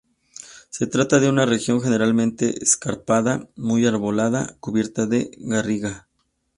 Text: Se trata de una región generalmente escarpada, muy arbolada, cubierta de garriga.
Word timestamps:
Se 0.71 0.87
trata 0.87 1.19
de 1.19 1.29
una 1.29 1.45
región 1.45 1.79
generalmente 1.79 2.57
escarpada, 2.63 3.47
muy 3.55 3.85
arbolada, 3.85 4.57
cubierta 4.59 5.05
de 5.05 5.29
garriga. 5.37 6.07